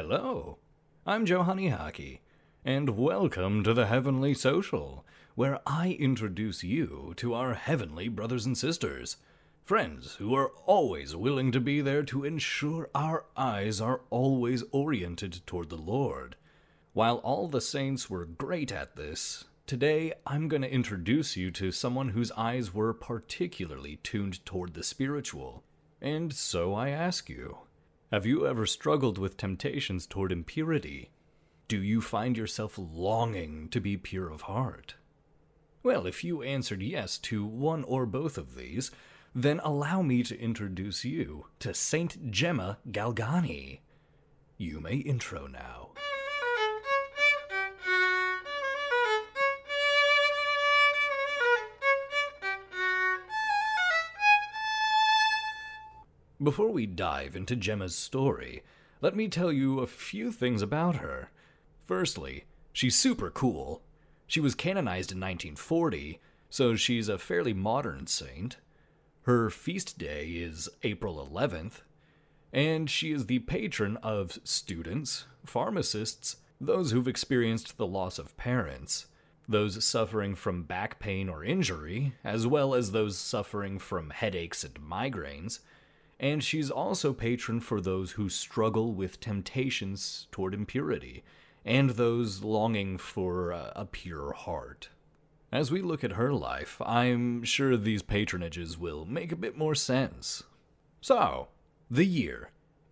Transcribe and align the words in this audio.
Hello, 0.00 0.58
I'm 1.04 1.26
Joe 1.26 1.42
Honeyhockey, 1.42 2.20
and 2.64 2.90
welcome 2.90 3.64
to 3.64 3.74
the 3.74 3.86
Heavenly 3.86 4.32
Social, 4.32 5.04
where 5.34 5.58
I 5.66 5.96
introduce 5.98 6.62
you 6.62 7.14
to 7.16 7.34
our 7.34 7.54
heavenly 7.54 8.06
brothers 8.06 8.46
and 8.46 8.56
sisters, 8.56 9.16
friends 9.64 10.14
who 10.14 10.36
are 10.36 10.52
always 10.66 11.16
willing 11.16 11.50
to 11.50 11.58
be 11.58 11.80
there 11.80 12.04
to 12.04 12.24
ensure 12.24 12.88
our 12.94 13.24
eyes 13.36 13.80
are 13.80 14.02
always 14.08 14.62
oriented 14.70 15.40
toward 15.48 15.68
the 15.68 15.76
Lord. 15.76 16.36
While 16.92 17.16
all 17.16 17.48
the 17.48 17.60
saints 17.60 18.08
were 18.08 18.24
great 18.24 18.70
at 18.70 18.94
this, 18.94 19.46
today 19.66 20.12
I'm 20.24 20.46
going 20.46 20.62
to 20.62 20.72
introduce 20.72 21.36
you 21.36 21.50
to 21.50 21.72
someone 21.72 22.10
whose 22.10 22.30
eyes 22.36 22.72
were 22.72 22.94
particularly 22.94 23.96
tuned 24.04 24.46
toward 24.46 24.74
the 24.74 24.84
spiritual. 24.84 25.64
And 26.00 26.32
so 26.32 26.72
I 26.72 26.90
ask 26.90 27.28
you, 27.28 27.58
have 28.10 28.24
you 28.24 28.46
ever 28.46 28.64
struggled 28.64 29.18
with 29.18 29.36
temptations 29.36 30.06
toward 30.06 30.32
impurity? 30.32 31.10
Do 31.68 31.82
you 31.82 32.00
find 32.00 32.38
yourself 32.38 32.78
longing 32.78 33.68
to 33.68 33.80
be 33.80 33.98
pure 33.98 34.30
of 34.30 34.42
heart? 34.42 34.94
Well, 35.82 36.06
if 36.06 36.24
you 36.24 36.42
answered 36.42 36.82
yes 36.82 37.18
to 37.18 37.44
one 37.44 37.84
or 37.84 38.06
both 38.06 38.38
of 38.38 38.54
these, 38.54 38.90
then 39.34 39.60
allow 39.62 40.00
me 40.00 40.22
to 40.22 40.40
introduce 40.40 41.04
you 41.04 41.46
to 41.60 41.74
Saint 41.74 42.30
Gemma 42.30 42.78
Galgani. 42.90 43.80
You 44.56 44.80
may 44.80 44.96
intro 44.96 45.46
now. 45.46 45.90
Before 56.40 56.70
we 56.70 56.86
dive 56.86 57.34
into 57.34 57.56
Gemma's 57.56 57.96
story, 57.96 58.62
let 59.00 59.16
me 59.16 59.26
tell 59.26 59.50
you 59.50 59.80
a 59.80 59.88
few 59.88 60.30
things 60.30 60.62
about 60.62 60.96
her. 60.96 61.32
Firstly, 61.84 62.44
she's 62.72 62.96
super 62.96 63.28
cool. 63.28 63.82
She 64.28 64.38
was 64.38 64.54
canonized 64.54 65.10
in 65.10 65.18
1940, 65.18 66.20
so 66.48 66.76
she's 66.76 67.08
a 67.08 67.18
fairly 67.18 67.52
modern 67.52 68.06
saint. 68.06 68.58
Her 69.22 69.50
feast 69.50 69.98
day 69.98 70.28
is 70.28 70.68
April 70.84 71.28
11th, 71.28 71.80
and 72.52 72.88
she 72.88 73.10
is 73.10 73.26
the 73.26 73.40
patron 73.40 73.96
of 73.96 74.38
students, 74.44 75.26
pharmacists, 75.44 76.36
those 76.60 76.92
who've 76.92 77.08
experienced 77.08 77.78
the 77.78 77.86
loss 77.86 78.16
of 78.16 78.36
parents, 78.36 79.06
those 79.48 79.84
suffering 79.84 80.36
from 80.36 80.62
back 80.62 81.00
pain 81.00 81.28
or 81.28 81.42
injury, 81.42 82.14
as 82.22 82.46
well 82.46 82.76
as 82.76 82.92
those 82.92 83.18
suffering 83.18 83.80
from 83.80 84.10
headaches 84.10 84.62
and 84.62 84.74
migraines 84.74 85.58
and 86.20 86.42
she's 86.42 86.70
also 86.70 87.12
patron 87.12 87.60
for 87.60 87.80
those 87.80 88.12
who 88.12 88.28
struggle 88.28 88.92
with 88.92 89.20
temptations 89.20 90.26
toward 90.32 90.54
impurity, 90.54 91.22
and 91.64 91.90
those 91.90 92.42
longing 92.42 92.98
for 92.98 93.50
a, 93.50 93.86
pure 93.90 94.32
heart. 94.32 94.88
As 95.52 95.70
we 95.70 95.80
look 95.80 96.02
at 96.02 96.12
her 96.12 96.32
life, 96.32 96.80
I'm 96.84 97.42
sure 97.44 97.76
these 97.76 98.02
patronages 98.02 98.76
will 98.76 99.04
make 99.04 99.32
a 99.32 99.36
bit 99.36 99.56
more 99.56 99.74
sense. 99.74 100.42
So, 101.00 101.48
the 101.90 102.04
year 102.04 102.50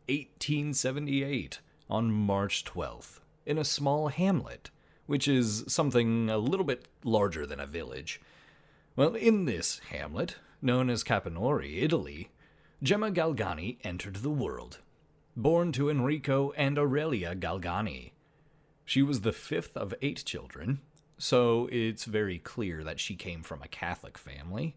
1878, 0.08 1.60
on 1.91 2.12
March 2.12 2.64
12th, 2.64 3.20
in 3.44 3.58
a 3.58 3.64
small 3.64 4.08
hamlet, 4.08 4.70
which 5.06 5.28
is 5.28 5.64
something 5.69 6.30
a 6.30 6.38
little 6.38 6.64
bit 6.64 6.86
larger 7.04 7.47
than 7.47 7.60
a 7.60 7.66
village. 7.66 8.20
Well, 8.94 9.14
in 9.14 9.44
this 9.44 9.80
hamlet, 9.91 10.36
known 10.62 10.88
as 10.88 11.04
Capannori, 11.04 11.82
Italy, 11.82 12.30
Gemma 12.82 13.10
Galgani 13.10 13.78
entered 13.84 14.16
the 14.16 14.28
world. 14.28 14.80
Born 15.34 15.72
to 15.72 15.88
Enrico 15.88 16.52
and 16.58 16.78
Aurelia 16.78 17.34
Galgani. 17.34 18.12
She 18.84 19.00
was 19.00 19.22
the 19.22 19.32
fifth 19.32 19.78
of 19.78 19.94
eight 20.02 20.22
children, 20.27 20.82
so 21.16 21.70
it's 21.72 22.04
very 22.04 22.38
clear 22.38 22.84
that 22.84 23.00
she 23.00 23.16
came 23.16 23.42
from 23.42 23.62
a 23.62 23.69
Catholic 23.69 24.19
family. 24.19 24.76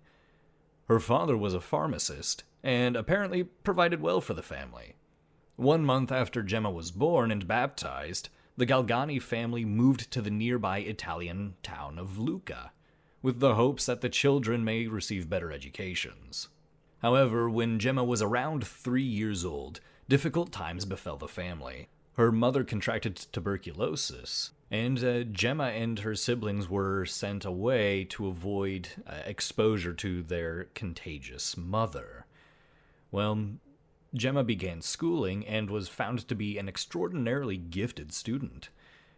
Her 0.87 1.01
father 1.01 1.35
was 1.35 1.53
a 1.53 1.59
pharmacist, 1.59 2.45
and 2.63 2.95
apparently 2.95 3.43
provided 3.43 3.99
well 3.99 4.21
for 4.21 4.33
the 4.33 4.41
family. 4.41 4.95
One 5.57 5.83
month 5.83 6.09
after 6.09 6.41
Gemma 6.41 6.71
was 6.71 6.91
born 6.91 7.31
and 7.31 7.49
baptized, 7.49 8.29
the 8.55 8.65
Galgani 8.65 9.21
family 9.21 9.65
moved 9.65 10.09
to 10.11 10.21
the 10.21 10.31
nearby 10.31 10.79
Italian 10.79 11.55
town 11.63 11.99
of 11.99 12.17
Lucca, 12.17 12.71
with 13.21 13.41
the 13.41 13.55
hopes 13.55 13.85
that 13.87 13.99
the 13.99 14.07
children 14.07 14.63
may 14.63 14.87
receive 14.87 15.29
better 15.29 15.51
educations. 15.51 16.47
However, 17.01 17.49
when 17.49 17.79
Gemma 17.79 18.03
was 18.03 18.21
around 18.21 18.65
three 18.65 19.03
years 19.03 19.45
old, 19.45 19.79
difficult 20.09 20.51
times 20.51 20.85
befell 20.85 21.17
the 21.17 21.27
family. 21.27 21.87
Her 22.13 22.31
mother 22.31 22.63
contracted 22.63 23.15
tuberculosis, 23.15 24.51
and 24.69 25.01
uh, 25.03 25.23
Gemma 25.23 25.65
and 25.65 25.99
her 25.99 26.15
siblings 26.15 26.67
were 26.67 27.05
sent 27.05 27.45
away 27.45 28.03
to 28.05 28.27
avoid 28.27 28.89
uh, 29.07 29.19
exposure 29.25 29.93
to 29.93 30.23
their 30.23 30.65
contagious 30.73 31.55
mother. 31.55 32.25
Well, 33.11 33.51
Gemma 34.13 34.43
began 34.43 34.81
schooling 34.81 35.45
and 35.47 35.69
was 35.69 35.87
found 35.87 36.27
to 36.27 36.35
be 36.35 36.57
an 36.57 36.67
extraordinarily 36.67 37.57
gifted 37.57 38.11
student. 38.11 38.69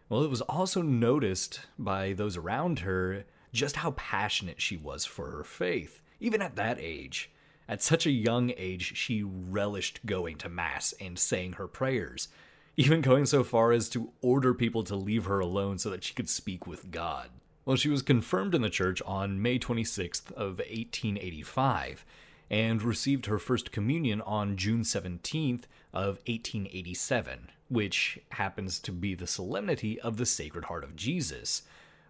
Well, 0.08 0.22
it 0.22 0.30
was 0.30 0.42
also 0.42 0.82
noticed 0.82 1.60
by 1.78 2.12
those 2.12 2.36
around 2.36 2.80
her 2.80 3.24
just 3.52 3.76
how 3.76 3.92
passionate 3.92 4.60
she 4.60 4.76
was 4.76 5.04
for 5.06 5.30
her 5.30 5.44
faith, 5.44 6.02
even 6.20 6.42
at 6.42 6.56
that 6.56 6.78
age. 6.78 7.30
At 7.68 7.82
such 7.82 8.06
a 8.06 8.10
young 8.10 8.52
age, 8.56 8.96
she 8.96 9.22
relished 9.22 10.04
going 10.04 10.36
to 10.38 10.48
Mass 10.48 10.94
and 11.00 11.18
saying 11.18 11.54
her 11.54 11.68
prayers, 11.68 12.28
even 12.76 13.00
going 13.00 13.26
so 13.26 13.44
far 13.44 13.72
as 13.72 13.88
to 13.90 14.12
order 14.20 14.54
people 14.54 14.82
to 14.84 14.96
leave 14.96 15.26
her 15.26 15.40
alone 15.40 15.78
so 15.78 15.90
that 15.90 16.04
she 16.04 16.14
could 16.14 16.28
speak 16.28 16.66
with 16.66 16.90
God. 16.90 17.30
Well, 17.64 17.76
she 17.76 17.88
was 17.88 18.02
confirmed 18.02 18.54
in 18.54 18.62
the 18.62 18.70
church 18.70 19.00
on 19.06 19.40
May 19.40 19.58
26th 19.58 20.32
of 20.32 20.58
1885 20.58 22.04
and 22.50 22.82
received 22.82 23.26
her 23.26 23.38
first 23.38 23.70
communion 23.72 24.20
on 24.20 24.56
June 24.56 24.82
17th 24.82 25.64
of 25.92 26.16
1887, 26.26 27.50
which 27.68 28.18
happens 28.32 28.78
to 28.80 28.92
be 28.92 29.14
the 29.14 29.26
solemnity 29.26 30.00
of 30.00 30.16
the 30.16 30.26
Sacred 30.26 30.64
Heart 30.64 30.84
of 30.84 30.96
Jesus, 30.96 31.62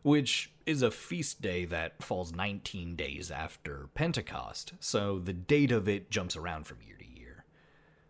which 0.02 0.51
is 0.66 0.82
a 0.82 0.90
feast 0.90 1.40
day 1.42 1.64
that 1.66 2.02
falls 2.02 2.32
19 2.32 2.96
days 2.96 3.30
after 3.30 3.88
Pentecost, 3.94 4.72
so 4.80 5.18
the 5.18 5.32
date 5.32 5.72
of 5.72 5.88
it 5.88 6.10
jumps 6.10 6.36
around 6.36 6.66
from 6.66 6.78
year 6.86 6.96
to 6.96 7.06
year. 7.06 7.44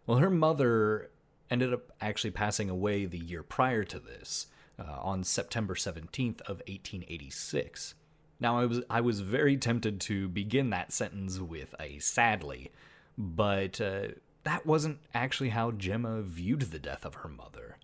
Well, 0.07 0.19
her 0.19 0.31
mother 0.31 1.11
ended 1.51 1.73
up 1.73 1.93
actually 2.01 2.31
passing 2.31 2.71
away 2.71 3.05
the 3.05 3.19
year 3.19 3.43
prior 3.43 3.85
to 3.85 3.99
this, 3.99 4.47
uh, 4.79 4.99
on 5.01 5.25
September 5.25 5.75
17th 5.75 6.41
of 6.43 6.63
1886. 6.67 7.95
Now, 8.41 8.59
I 8.59 8.67
was 8.67 8.81
I 8.91 9.01
was 9.01 9.21
very 9.21 9.57
tempted 9.57 10.01
to 10.03 10.29
begin 10.29 10.71
that 10.71 10.93
sentence 10.93 11.39
with 11.39 11.75
a 11.79 11.99
sadly, 12.01 12.73
but 13.17 13.81
uh, 13.81 14.09
that 14.45 14.67
wasn't 14.67 14.99
actually 15.15 15.51
how 15.51 15.71
Gemma 15.71 16.23
viewed 16.23 16.63
the 16.63 16.79
death 16.79 17.05
of 17.05 17.17
her 17.17 17.29
mother. 17.29 17.79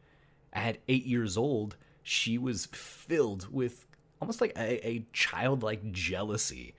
At 0.52 0.78
eight 0.88 1.06
years 1.06 1.36
old, 1.36 1.76
she 2.02 2.38
was 2.38 2.66
filled 2.72 3.52
with 3.52 3.86
almost 4.20 4.40
like 4.40 4.52
a, 4.56 4.86
a 4.86 5.06
childlike 5.12 5.92
jealousy 5.92 6.74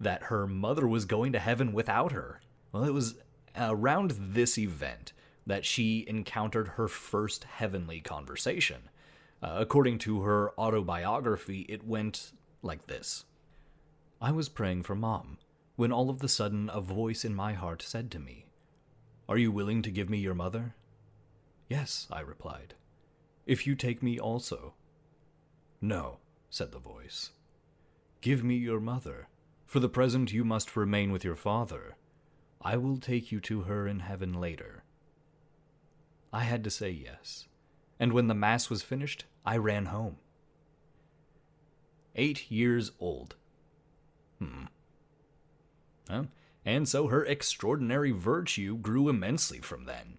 that 0.00 0.24
her 0.24 0.46
mother 0.46 0.86
was 0.86 1.04
going 1.04 1.32
to 1.32 1.38
heaven 1.38 1.72
without 1.72 2.12
her. 2.12 2.40
Well, 2.72 2.84
it 2.84 2.92
was 2.92 3.16
around 3.56 4.12
this 4.18 4.58
event 4.58 5.12
that 5.46 5.64
she 5.64 6.04
encountered 6.08 6.68
her 6.68 6.88
first 6.88 7.44
heavenly 7.44 8.00
conversation. 8.00 8.88
Uh, 9.42 9.56
according 9.58 9.98
to 9.98 10.22
her 10.22 10.58
autobiography, 10.58 11.66
it 11.68 11.86
went 11.86 12.32
like 12.62 12.86
this 12.86 13.24
I 14.20 14.32
was 14.32 14.48
praying 14.48 14.84
for 14.84 14.94
mom 14.94 15.38
when 15.76 15.92
all 15.92 16.08
of 16.08 16.20
the 16.20 16.28
sudden 16.28 16.70
a 16.72 16.80
voice 16.80 17.24
in 17.24 17.34
my 17.34 17.52
heart 17.52 17.82
said 17.82 18.10
to 18.12 18.18
me, 18.18 18.46
Are 19.28 19.36
you 19.36 19.50
willing 19.52 19.82
to 19.82 19.90
give 19.90 20.08
me 20.08 20.18
your 20.18 20.34
mother? 20.34 20.74
Yes, 21.68 22.06
I 22.10 22.20
replied. 22.20 22.74
If 23.46 23.66
you 23.66 23.74
take 23.74 24.02
me 24.02 24.18
also. 24.18 24.74
No, 25.80 26.18
said 26.54 26.70
the 26.70 26.78
voice. 26.78 27.30
Give 28.20 28.44
me 28.44 28.54
your 28.54 28.78
mother. 28.78 29.26
For 29.66 29.80
the 29.80 29.88
present 29.88 30.32
you 30.32 30.44
must 30.44 30.76
remain 30.76 31.10
with 31.10 31.24
your 31.24 31.34
father. 31.34 31.96
I 32.62 32.76
will 32.76 32.98
take 32.98 33.32
you 33.32 33.40
to 33.40 33.62
her 33.62 33.88
in 33.88 33.98
heaven 33.98 34.32
later. 34.32 34.84
I 36.32 36.44
had 36.44 36.62
to 36.62 36.70
say 36.70 36.90
yes, 36.90 37.48
and 37.98 38.12
when 38.12 38.28
the 38.28 38.34
Mass 38.34 38.70
was 38.70 38.82
finished, 38.82 39.24
I 39.44 39.56
ran 39.56 39.86
home. 39.86 40.18
Eight 42.14 42.48
years 42.52 42.92
old. 43.00 43.34
Hmm. 44.38 44.66
Well, 46.08 46.28
and 46.64 46.88
so 46.88 47.08
her 47.08 47.24
extraordinary 47.24 48.12
virtue 48.12 48.76
grew 48.76 49.08
immensely 49.08 49.58
from 49.58 49.86
then. 49.86 50.18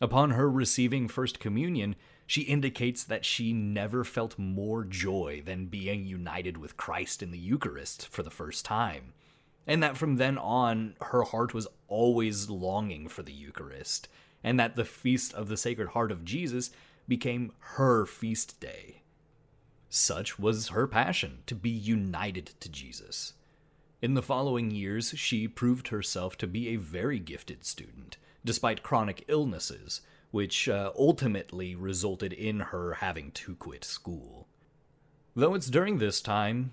Upon 0.00 0.30
her 0.30 0.50
receiving 0.50 1.08
First 1.08 1.40
Communion, 1.40 1.96
she 2.26 2.42
indicates 2.42 3.04
that 3.04 3.24
she 3.24 3.52
never 3.52 4.04
felt 4.04 4.38
more 4.38 4.84
joy 4.84 5.42
than 5.44 5.66
being 5.66 6.06
united 6.06 6.56
with 6.56 6.76
Christ 6.76 7.22
in 7.22 7.30
the 7.30 7.38
Eucharist 7.38 8.06
for 8.08 8.22
the 8.22 8.30
first 8.30 8.64
time, 8.64 9.14
and 9.66 9.82
that 9.82 9.96
from 9.96 10.16
then 10.16 10.38
on 10.38 10.94
her 11.00 11.22
heart 11.22 11.54
was 11.54 11.66
always 11.88 12.48
longing 12.50 13.08
for 13.08 13.22
the 13.22 13.32
Eucharist, 13.32 14.08
and 14.44 14.60
that 14.60 14.76
the 14.76 14.84
feast 14.84 15.34
of 15.34 15.48
the 15.48 15.56
Sacred 15.56 15.88
Heart 15.88 16.12
of 16.12 16.24
Jesus 16.24 16.70
became 17.08 17.52
her 17.60 18.06
feast 18.06 18.60
day. 18.60 19.02
Such 19.88 20.38
was 20.38 20.68
her 20.68 20.86
passion 20.86 21.38
to 21.46 21.54
be 21.54 21.70
united 21.70 22.52
to 22.60 22.68
Jesus. 22.68 23.32
In 24.00 24.14
the 24.14 24.22
following 24.22 24.70
years, 24.70 25.14
she 25.16 25.48
proved 25.48 25.88
herself 25.88 26.36
to 26.38 26.46
be 26.46 26.68
a 26.68 26.76
very 26.76 27.18
gifted 27.18 27.64
student, 27.64 28.18
despite 28.44 28.82
chronic 28.82 29.24
illnesses, 29.28 30.00
which 30.30 30.68
uh, 30.68 30.92
ultimately 30.98 31.74
resulted 31.74 32.32
in 32.32 32.60
her 32.60 32.94
having 32.94 33.30
to 33.32 33.54
quit 33.56 33.84
school. 33.84 34.46
Though 35.34 35.54
it's 35.54 35.70
during 35.70 35.98
this 35.98 36.20
time, 36.20 36.72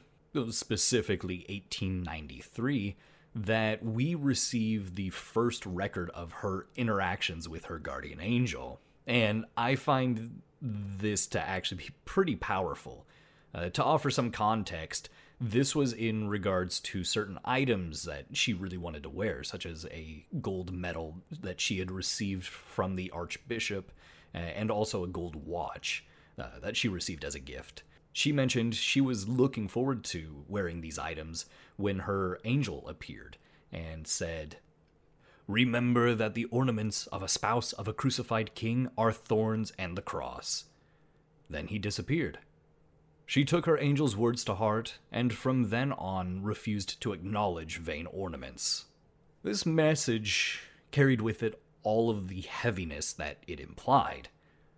specifically 0.50 1.46
1893, 1.50 2.96
that 3.36 3.84
we 3.84 4.16
receive 4.16 4.96
the 4.96 5.10
first 5.10 5.66
record 5.66 6.10
of 6.12 6.32
her 6.32 6.68
interactions 6.76 7.50
with 7.50 7.66
her 7.66 7.78
guardian 7.78 8.20
angel. 8.22 8.80
And 9.06 9.46
I 9.58 9.76
find 9.76 10.42
this 10.62 11.28
to 11.28 11.40
actually 11.40 11.78
be 11.78 11.90
pretty 12.06 12.36
powerful. 12.36 13.06
Uh, 13.54 13.70
to 13.70 13.84
offer 13.84 14.10
some 14.10 14.32
context, 14.32 15.10
this 15.40 15.76
was 15.76 15.92
in 15.92 16.28
regards 16.28 16.80
to 16.80 17.04
certain 17.04 17.40
items 17.44 18.04
that 18.04 18.26
she 18.34 18.54
really 18.54 18.78
wanted 18.78 19.04
to 19.04 19.10
wear, 19.10 19.44
such 19.44 19.66
as 19.66 19.86
a 19.92 20.26
gold 20.42 20.72
medal 20.72 21.18
that 21.30 21.60
she 21.60 21.80
had 21.80 21.92
received 21.92 22.46
from 22.46 22.96
the 22.96 23.12
Archbishop, 23.12 23.92
uh, 24.34 24.38
and 24.38 24.72
also 24.72 25.04
a 25.04 25.08
gold 25.08 25.36
watch 25.36 26.06
uh, 26.40 26.60
that 26.62 26.78
she 26.78 26.88
received 26.88 27.26
as 27.26 27.36
a 27.36 27.40
gift. 27.40 27.84
She 28.14 28.32
mentioned 28.32 28.76
she 28.76 29.02
was 29.02 29.28
looking 29.28 29.68
forward 29.68 30.06
to 30.06 30.46
wearing 30.48 30.80
these 30.80 30.98
items 30.98 31.48
when 31.76 32.00
her 32.00 32.40
angel 32.46 32.88
appeared 32.88 33.38
and 33.74 34.08
said, 34.08 34.58
Remember 35.48 36.16
that 36.16 36.34
the 36.34 36.46
ornaments 36.46 37.08
of 37.08 37.22
a 37.22 37.28
spouse 37.28 37.74
of 37.74 37.88
a 37.88 37.94
crucified 37.94 38.56
king 38.56 38.90
are 38.98 39.12
thorns 39.12 39.74
and 39.78 39.98
the 39.98 40.02
cross. 40.02 40.66
Then 41.50 41.68
he 41.68 41.78
disappeared. 41.78 42.40
She 43.25 43.44
took 43.44 43.66
her 43.66 43.77
angel's 43.77 44.16
words 44.16 44.44
to 44.45 44.56
heart, 44.56 45.00
and 45.12 45.33
from 45.33 45.69
then 45.69 45.92
on 45.94 46.44
refused 46.44 47.01
to 47.01 47.13
acknowledge 47.13 47.77
vain 47.77 48.06
ornaments. 48.07 48.86
This 49.44 49.66
message 49.66 50.62
carried 50.92 51.22
with 51.22 51.42
it 51.44 51.62
all 51.83 52.10
of 52.10 52.27
the 52.27 52.42
heaviness 52.42 53.13
that 53.13 53.38
it 53.48 53.60
implied, 53.60 54.30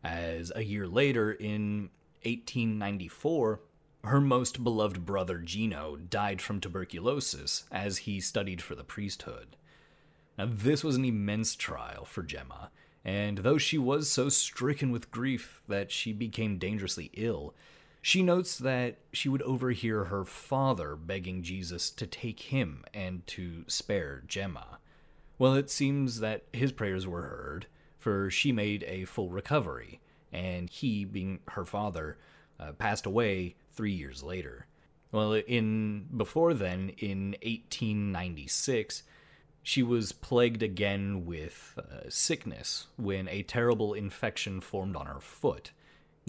as 0.04 0.52
a 0.56 0.64
year 0.64 0.88
later, 0.88 1.32
in 1.32 1.90
1894, 2.24 3.60
her 4.04 4.22
most 4.22 4.64
beloved 4.64 5.06
brother 5.06 5.40
Gino 5.40 5.98
died 5.98 6.42
from 6.42 6.62
tuberculosis 6.62 7.66
as 7.72 8.00
he 8.00 8.22
studied 8.22 8.62
for 8.62 8.76
the 8.76 8.84
priesthood. 8.84 9.58
Now, 10.38 10.48
this 10.50 10.84
was 10.84 10.96
an 10.96 11.04
immense 11.04 11.56
trial 11.56 12.06
for 12.06 12.24
Gemma, 12.24 12.72
and 13.04 13.40
though 13.40 13.58
she 13.58 13.78
was 13.78 14.10
so 14.10 14.30
stricken 14.30 14.92
with 14.92 15.12
grief 15.12 15.62
that 15.68 15.92
she 15.92 16.14
became 16.14 16.58
dangerously 16.58 17.10
ill, 17.14 17.54
she 18.08 18.24
notes 18.24 18.58
that 18.58 19.00
she 19.12 19.28
would 19.28 19.42
overhear 19.42 20.06
her 20.06 20.24
father 20.24 20.96
begging 20.96 21.44
Jesus 21.44 21.90
to 21.92 22.08
take 22.08 22.40
him 22.40 22.86
and 22.94 23.28
to 23.28 23.66
spare 23.68 24.24
Gemma. 24.26 24.80
Well, 25.38 25.56
it 25.56 25.70
seems 25.70 26.22
that 26.22 26.46
his 26.54 26.72
prayers 26.72 27.06
were 27.06 27.24
heard, 27.24 27.68
for 28.00 28.32
she 28.32 28.54
made 28.54 28.86
a 28.88 29.04
full 29.04 29.30
recovery, 29.30 30.00
and 30.32 30.70
he, 30.70 31.04
being 31.04 31.40
her 31.50 31.66
father, 31.66 32.18
uh, 32.58 32.72
passed 32.72 33.06
away 33.06 33.58
three 33.74 33.92
years 33.92 34.24
later. 34.24 34.68
Well, 35.12 35.34
in 35.34 36.08
before 36.16 36.54
then, 36.54 36.94
in 37.00 37.36
1896, 37.44 39.04
she 39.62 39.84
was 39.84 40.14
plagued 40.14 40.64
again 40.64 41.26
with 41.26 41.78
uh, 41.78 42.08
sickness 42.08 42.88
when 42.96 43.28
a 43.28 43.44
terrible 43.44 43.94
infection 43.94 44.62
formed 44.62 44.96
on 44.96 45.08
her 45.08 45.20
foot. 45.20 45.72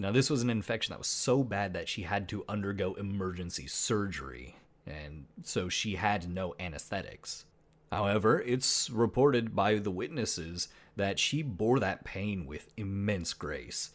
Now, 0.01 0.13
this 0.13 0.29
was 0.29 0.41
an 0.41 0.49
infection 0.49 0.93
that 0.93 0.99
was 0.99 1.07
so 1.07 1.43
bad 1.43 1.73
that 1.73 1.89
she 1.89 2.03
had 2.03 2.29
to 2.29 2.45
undergo 2.47 2.93
emergency 2.93 3.67
surgery, 3.67 4.55
and 4.87 5.25
so 5.43 5.67
she 5.67 5.95
had 5.95 6.29
no 6.29 6.55
anesthetics. 6.57 7.43
However, 7.91 8.39
it's 8.39 8.89
reported 8.89 9.53
by 9.53 9.75
the 9.75 9.91
witnesses 9.91 10.69
that 10.95 11.19
she 11.19 11.41
bore 11.41 11.79
that 11.81 12.05
pain 12.05 12.45
with 12.45 12.71
immense 12.77 13.33
grace, 13.33 13.89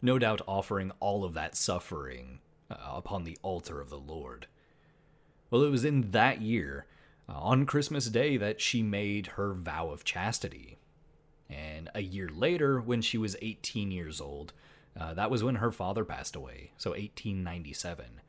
no 0.00 0.16
doubt 0.16 0.42
offering 0.46 0.92
all 1.00 1.24
of 1.24 1.34
that 1.34 1.56
suffering 1.56 2.38
uh, 2.70 2.76
upon 2.92 3.24
the 3.24 3.36
altar 3.42 3.80
of 3.80 3.90
the 3.90 3.98
Lord. 3.98 4.46
Well, 5.50 5.64
it 5.64 5.70
was 5.70 5.84
in 5.84 6.12
that 6.12 6.40
year, 6.40 6.86
uh, 7.28 7.32
on 7.32 7.66
Christmas 7.66 8.06
Day, 8.06 8.36
that 8.36 8.60
she 8.60 8.80
made 8.80 9.28
her 9.28 9.54
vow 9.54 9.90
of 9.90 10.04
chastity. 10.04 10.78
And 11.50 11.90
a 11.96 12.02
year 12.02 12.28
later, 12.28 12.80
when 12.80 13.02
she 13.02 13.18
was 13.18 13.34
18 13.42 13.90
years 13.90 14.20
old, 14.20 14.52
uh, 14.98 15.14
that 15.14 15.30
was 15.30 15.44
when 15.44 15.56
her 15.56 15.70
father 15.70 16.04
passed 16.04 16.34
away, 16.34 16.72
so 16.76 16.90
1897. 16.90 18.20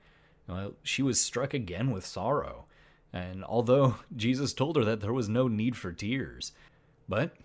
Well, 0.47 0.73
she 0.83 1.01
was 1.01 1.19
struck 1.19 1.53
again 1.53 1.91
with 1.91 2.05
sorrow, 2.05 2.65
and 3.11 3.43
although 3.43 3.95
Jesus 4.15 4.53
told 4.53 4.75
her 4.75 4.85
that 4.85 5.01
there 5.01 5.13
was 5.13 5.29
no 5.29 5.47
need 5.47 5.75
for 5.75 5.91
tears, 5.91 6.51
but 7.07 7.35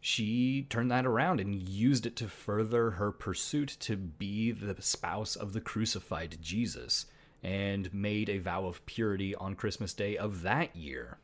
she 0.00 0.66
turned 0.68 0.90
that 0.90 1.06
around 1.06 1.40
and 1.40 1.68
used 1.68 2.06
it 2.06 2.16
to 2.16 2.28
further 2.28 2.92
her 2.92 3.10
pursuit 3.12 3.76
to 3.80 3.96
be 3.96 4.50
the 4.52 4.80
spouse 4.80 5.36
of 5.36 5.52
the 5.52 5.60
crucified 5.60 6.38
Jesus, 6.40 7.06
and 7.42 7.92
made 7.94 8.28
a 8.28 8.38
vow 8.38 8.66
of 8.66 8.84
purity 8.86 9.34
on 9.36 9.54
Christmas 9.54 9.94
Day 9.94 10.16
of 10.16 10.42
that 10.42 10.74
year. 10.74 11.18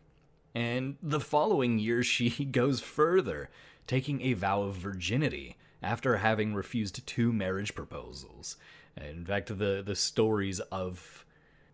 And 0.54 0.96
the 1.02 1.18
following 1.18 1.80
year, 1.80 2.04
she 2.04 2.44
goes 2.44 2.80
further, 2.80 3.50
taking 3.88 4.22
a 4.22 4.34
vow 4.34 4.62
of 4.62 4.76
virginity 4.76 5.56
after 5.84 6.16
having 6.16 6.54
refused 6.54 7.06
two 7.06 7.32
marriage 7.32 7.74
proposals. 7.74 8.56
In 8.96 9.24
fact, 9.24 9.56
the, 9.58 9.82
the 9.84 9.94
stories 9.94 10.60
of 10.60 11.24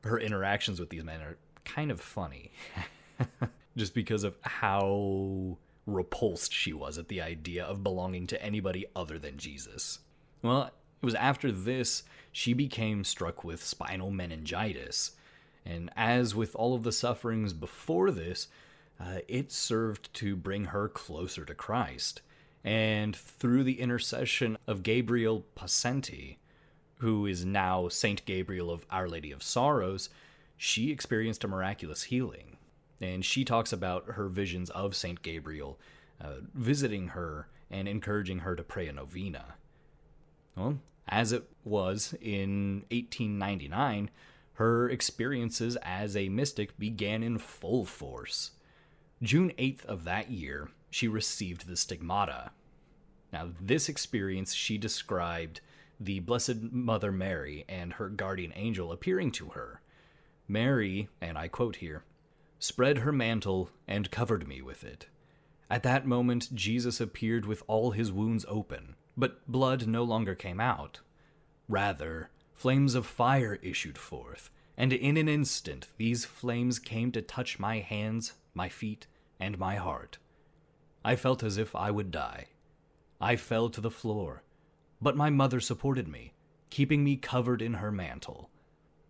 her 0.04 0.18
interactions 0.18 0.80
with 0.80 0.90
these 0.90 1.04
men 1.04 1.20
are 1.20 1.38
kind 1.64 1.90
of 1.90 2.00
funny. 2.00 2.52
Just 3.76 3.94
because 3.94 4.24
of 4.24 4.36
how 4.42 5.58
repulsed 5.86 6.52
she 6.52 6.72
was 6.72 6.98
at 6.98 7.08
the 7.08 7.20
idea 7.20 7.64
of 7.64 7.82
belonging 7.82 8.26
to 8.28 8.42
anybody 8.42 8.86
other 8.96 9.18
than 9.18 9.38
Jesus. 9.38 10.00
Well, 10.42 10.64
it 10.64 10.72
was 11.04 11.14
after 11.14 11.52
this 11.52 12.02
she 12.32 12.52
became 12.52 13.04
struck 13.04 13.44
with 13.44 13.62
spinal 13.62 14.10
meningitis. 14.10 15.12
And 15.64 15.90
as 15.96 16.34
with 16.34 16.54
all 16.56 16.74
of 16.74 16.82
the 16.82 16.92
sufferings 16.92 17.52
before 17.52 18.10
this, 18.10 18.48
uh, 18.98 19.18
it 19.28 19.52
served 19.52 20.12
to 20.14 20.36
bring 20.36 20.66
her 20.66 20.88
closer 20.88 21.44
to 21.44 21.54
Christ 21.54 22.22
and 22.64 23.16
through 23.16 23.64
the 23.64 23.80
intercession 23.80 24.58
of 24.66 24.82
Gabriel 24.82 25.44
Possenti, 25.56 26.36
who 26.98 27.26
is 27.26 27.44
now 27.44 27.88
Saint 27.88 28.24
Gabriel 28.26 28.70
of 28.70 28.84
Our 28.90 29.08
Lady 29.08 29.32
of 29.32 29.43
Sorrows, 29.43 30.10
she 30.56 30.90
experienced 30.90 31.44
a 31.44 31.48
miraculous 31.48 32.05
healing. 32.05 32.58
And 33.00 33.24
she 33.24 33.44
talks 33.46 33.72
about 33.72 34.12
her 34.12 34.29
visions 34.29 34.69
of 34.70 34.94
Saint 34.94 35.22
Gabriel 35.22 35.79
uh, 36.20 36.34
visiting 36.55 37.08
her 37.08 37.48
and 37.70 37.88
encouraging 37.88 38.40
her 38.40 38.55
to 38.55 38.62
pray 38.62 38.88
a 38.88 38.93
novena. 38.93 39.55
Well, 40.55 40.81
as 41.08 41.32
it 41.32 41.44
was 41.64 42.14
in 42.20 42.84
1899, 42.90 44.10
her 44.55 44.90
experiences 44.90 45.76
as 45.76 46.14
a 46.14 46.29
mystic 46.29 46.79
began 46.79 47.22
in 47.22 47.38
full 47.38 47.86
force. 47.86 48.50
June 49.22 49.52
8th 49.58 49.84
of 49.86 50.05
that 50.05 50.31
year, 50.31 50.69
she 50.91 51.09
received 51.09 51.67
the 51.67 51.77
stigmata. 51.77 52.51
Now, 53.32 53.51
this 53.61 53.89
experience 53.89 54.55
she 54.55 54.77
described 54.77 55.61
the 55.99 56.20
Blessed 56.20 56.73
Mother 56.73 57.13
Mary 57.13 57.65
and 57.69 57.94
her 57.94 58.09
guardian 58.09 58.53
angel 58.56 58.91
appearing 58.91 59.31
to 59.32 59.51
her. 59.51 59.81
Mary, 60.49 61.09
and 61.20 61.39
I 61.39 61.47
quote 61.47 61.77
here, 61.77 62.05
spread 62.59 62.99
her 62.99 63.13
mantle 63.13 63.70
and 63.87 64.11
covered 64.11 64.49
me 64.49 64.61
with 64.61 64.82
it. 64.82 65.06
At 65.70 65.85
that 65.85 66.06
moment, 66.06 66.55
Jesus 66.55 67.01
appeared 67.01 67.47
with 67.47 67.63
all 67.69 67.93
his 67.93 68.11
wounds 68.11 68.44
open, 68.49 68.97
but 69.17 69.47
blood 69.47 69.87
no 69.87 70.03
longer 70.03 70.35
came 70.35 70.59
out. 70.59 71.01
Rather, 71.69 72.31
flames 72.53 72.97
of 72.97 73.06
fire 73.06 73.59
issued 73.63 73.97
forth, 73.97 74.51
and 74.77 74.93
in 74.93 75.17
an 75.17 75.29
instant 75.29 75.87
these 75.99 76.25
flames 76.25 76.81
came 76.81 77.13
to 77.13 77.23
touch 77.23 77.61
my 77.61 77.79
hands, 77.79 78.32
my 78.55 78.69
feet, 78.69 79.06
and 79.39 79.59
my 79.59 79.77
heart. 79.77 80.19
I 81.04 81.16
felt 81.16 81.42
as 81.42 81.56
if 81.56 81.74
I 81.74 81.90
would 81.90 82.10
die. 82.10 82.48
I 83.20 83.36
fell 83.36 83.69
to 83.70 83.80
the 83.80 83.90
floor, 83.90 84.42
but 85.00 85.16
my 85.16 85.30
mother 85.30 85.60
supported 85.60 86.08
me, 86.08 86.34
keeping 86.69 87.02
me 87.04 87.16
covered 87.16 87.62
in 87.62 87.74
her 87.74 87.90
mantle. 87.90 88.50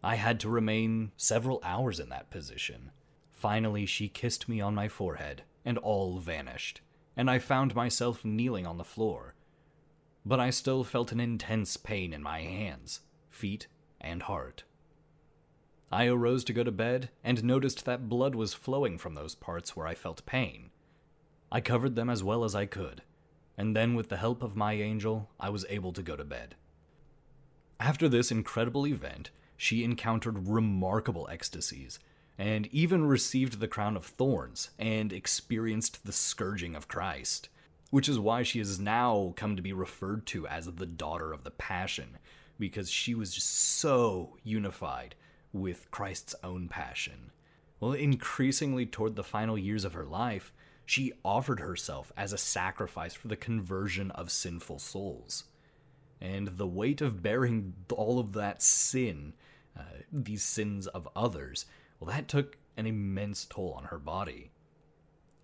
I 0.03 0.15
had 0.15 0.41
to 0.41 0.49
remain 0.49 1.13
several 1.17 1.61
hours 1.63 2.01
in 2.01 2.09
that 2.09 2.31
position. 2.31 2.91
Finally, 3.33 3.87
she 3.87 4.09
kissed 4.09 4.49
me 4.49 4.61
on 4.61 4.75
my 4.75 4.89
forehead, 4.89 5.43
and 5.65 5.79
all 5.79 6.19
vanished, 6.19 6.81
and 7.17 7.31
I 7.31 7.39
found 7.39 7.75
myself 7.75 8.25
kneeling 8.25 8.67
on 8.67 8.79
the 8.79 8.85
floor. 8.85 9.35
But 10.25 10.41
I 10.41 10.51
still 10.51 10.85
felt 10.85 11.13
an 11.13 11.21
intense 11.21 11.77
pain 11.77 12.13
in 12.13 12.23
my 12.23 12.41
hands, 12.41 13.01
feet, 13.31 13.67
and 14.01 14.23
heart. 14.23 14.65
I 15.93 16.07
arose 16.07 16.45
to 16.45 16.53
go 16.53 16.63
to 16.63 16.71
bed 16.71 17.11
and 17.25 17.43
noticed 17.43 17.85
that 17.85 18.09
blood 18.09 18.35
was 18.35 18.55
flowing 18.55 18.97
from 18.97 19.15
those 19.15 19.35
parts 19.35 19.75
where 19.75 19.87
I 19.87 19.95
felt 19.95 20.25
pain. 20.25 20.70
I 21.53 21.61
covered 21.61 21.97
them 21.97 22.09
as 22.09 22.23
well 22.23 22.45
as 22.45 22.55
I 22.55 22.67
could, 22.67 23.03
and 23.59 23.75
then 23.75 23.95
with 23.95 24.09
the 24.09 24.17
help 24.17 24.43
of 24.43 24.57
my 24.57 24.75
angel, 24.75 25.31
I 25.39 25.51
was 25.51 25.67
able 25.69 25.93
to 25.95 26.03
go 26.03 26.17
to 26.17 26.25
bed. 26.25 26.55
After 27.81 28.09
this 28.09 28.31
incredible 28.31 28.87
event, 28.87 29.31
she 29.57 29.85
encountered 29.85 30.49
remarkable 30.49 31.29
ecstasies, 31.31 31.99
and 32.39 32.67
even 32.69 33.05
received 33.05 33.61
the 33.61 33.69
crown 33.69 33.97
of 33.97 34.07
thorns 34.07 34.71
and 34.79 35.13
experienced 35.13 36.07
the 36.07 36.13
scourging 36.13 36.75
of 36.75 36.89
Christ, 36.89 37.49
which 37.91 38.09
is 38.09 38.19
why 38.19 38.43
she 38.43 38.59
has 38.61 38.79
now 38.79 39.35
come 39.37 39.57
to 39.57 39.63
be 39.63 39.73
referred 39.73 40.25
to 40.27 40.47
as 40.47 40.67
the 40.67 40.87
daughter 40.87 41.33
of 41.33 41.45
the 41.45 41.51
Passion, 41.51 42.17
because 42.59 42.91
she 42.91 43.15
was 43.15 43.35
just 43.35 43.51
so 43.51 44.37
unified 44.45 45.17
with 45.53 45.91
Christ's 45.91 46.35
own 46.45 46.69
passion. 46.69 47.33
Well, 47.81 47.93
increasingly 47.93 48.87
toward 48.87 49.17
the 49.17 49.25
final 49.25 49.59
years 49.59 49.85
of 49.85 49.95
her 49.95 50.05
life, 50.05 50.53
she 50.91 51.13
offered 51.25 51.61
herself 51.61 52.11
as 52.17 52.33
a 52.33 52.37
sacrifice 52.37 53.15
for 53.15 53.29
the 53.29 53.37
conversion 53.37 54.11
of 54.11 54.29
sinful 54.29 54.81
souls. 54.81 55.45
And 56.21 56.49
the 56.49 56.67
weight 56.67 57.01
of 57.01 57.23
bearing 57.23 57.75
all 57.93 58.19
of 58.19 58.33
that 58.33 58.61
sin, 58.61 59.35
uh, 59.79 59.83
these 60.13 60.43
sins 60.43 60.89
of 60.89 61.09
others, 61.15 61.67
well, 62.01 62.11
that 62.11 62.27
took 62.27 62.59
an 62.77 62.89
immense 62.89 63.45
toll 63.45 63.73
on 63.79 63.85
her 63.85 64.01
body. 64.01 64.51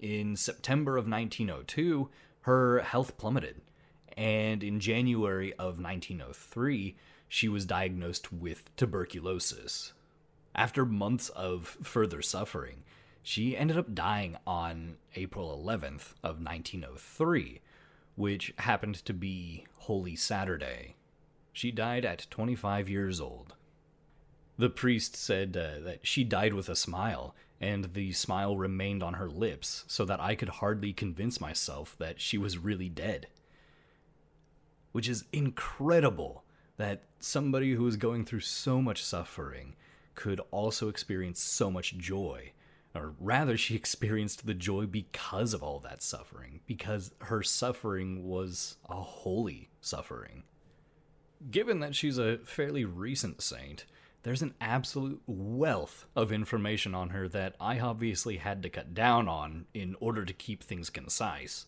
In 0.01 0.35
September 0.35 0.97
of 0.97 1.09
1902, 1.09 2.11
her 2.41 2.81
health 2.81 3.17
plummeted, 3.17 3.61
and 4.17 4.65
in 4.65 4.81
January 4.81 5.53
of 5.53 5.79
1903, 5.79 6.97
she 7.29 7.49
was 7.49 7.65
diagnosed 7.65 8.33
with 8.33 8.75
tuberculosis. 8.77 9.93
After 10.57 10.85
months 10.85 11.29
of 11.29 11.77
further 11.85 12.21
suffering, 12.21 12.83
she 13.27 13.57
ended 13.57 13.77
up 13.77 13.93
dying 13.93 14.37
on 14.47 14.99
April 15.17 15.61
11th 15.61 16.13
of 16.23 16.41
1903, 16.41 17.61
which 18.15 18.55
happened 18.59 18.95
to 19.05 19.13
be 19.13 19.67
Holy 19.79 20.15
Saturday. 20.15 20.95
She 21.53 21.73
died 21.73 22.05
at 22.05 22.29
25 22.31 22.89
years 22.89 23.21
old. 23.21 23.55
The 24.57 24.71
priest 24.71 25.17
said 25.17 25.57
uh, 25.57 25.83
that 25.85 26.07
she 26.07 26.23
died 26.23 26.55
with 26.55 26.69
a 26.69 26.77
smile, 26.77 27.35
and 27.61 27.95
the 27.95 28.13
smile 28.13 28.57
remained 28.57 29.03
on 29.03 29.15
her 29.15 29.29
lips 29.29 29.85
so 29.89 30.05
that 30.05 30.21
I 30.21 30.37
could 30.37 30.49
hardly 30.61 30.93
convince 30.93 31.41
myself 31.41 31.97
that 31.99 32.21
she 32.21 32.39
was 32.39 32.59
really 32.59 32.89
dead. 32.89 33.27
Which 34.93 35.09
is 35.09 35.25
incredible 35.33 36.45
that 36.77 37.03
somebody 37.19 37.73
who 37.75 37.83
was 37.83 37.97
going 37.97 38.25
through 38.25 38.41
so 38.41 38.81
much 38.81 39.03
suffering 39.03 39.75
could 40.15 40.41
also 40.53 40.89
experience 40.89 41.41
so 41.41 41.73
much 41.73 41.99
joy. 41.99 42.53
Or 42.97 43.15
rather, 43.21 43.57
she 43.57 43.75
experienced 43.77 44.47
the 44.47 44.55
joy 44.55 44.87
because 44.87 45.55
of 45.55 45.63
all 45.63 45.79
that 45.81 46.03
suffering, 46.03 46.61
because 46.67 47.13
her 47.23 47.43
suffering 47.43 48.25
was 48.25 48.77
a 48.89 49.01
holy 49.01 49.69
suffering. 49.81 50.45
Given 51.51 51.81
that 51.81 51.95
she's 51.95 52.19
a 52.19 52.39
fairly 52.39 52.85
recent 52.85 53.43
saint, 53.43 53.85
there's 54.23 54.43
an 54.43 54.55
absolute 54.61 55.23
wealth 55.27 56.07
of 56.17 56.33
information 56.33 56.97
on 56.97 57.11
her 57.11 57.29
that 57.29 57.55
I 57.61 57.79
obviously 57.79 58.39
had 58.39 58.61
to 58.65 58.69
cut 58.69 58.93
down 58.93 59.29
on 59.29 59.67
in 59.73 59.95
order 60.01 60.25
to 60.25 60.33
keep 60.33 60.65
things 60.65 60.91
concise. 60.91 61.67